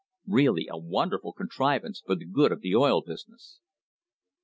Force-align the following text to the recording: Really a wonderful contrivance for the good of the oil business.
Really 0.25 0.67
a 0.67 0.79
wonderful 0.79 1.31
contrivance 1.31 2.01
for 2.03 2.15
the 2.15 2.25
good 2.25 2.51
of 2.51 2.61
the 2.61 2.73
oil 2.75 3.03
business. 3.03 3.59